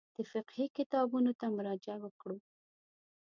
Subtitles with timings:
[0.15, 2.37] د فقهي کتابونو ته مراجعه وکړو.